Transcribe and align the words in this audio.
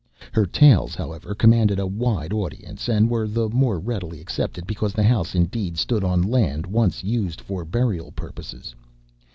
Her 0.31 0.47
tales, 0.47 0.95
however, 0.95 1.35
commanded 1.35 1.77
a 1.77 1.85
wide 1.85 2.33
audience, 2.33 2.89
and 2.89 3.07
were 3.07 3.27
the 3.27 3.47
more 3.49 3.77
readily 3.79 4.19
accepted 4.19 4.65
because 4.65 4.93
the 4.93 5.03
house 5.03 5.35
indeed 5.35 5.77
stood 5.77 6.03
on 6.03 6.23
land 6.23 6.65
once 6.65 7.03
used 7.03 7.39
for 7.39 7.63
burial 7.63 8.11
purposes. 8.11 8.73